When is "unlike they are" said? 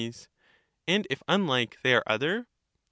1.27-2.01